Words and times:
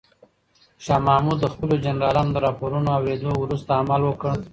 شاه 0.83 1.01
محمود 1.07 1.37
د 1.41 1.45
خپلو 1.53 1.73
جنرالانو 1.85 2.33
د 2.33 2.37
راپورونو 2.47 2.89
اورېدو 2.97 3.31
وروسته 3.43 3.71
عمل 3.81 4.01
وکړ. 4.05 4.35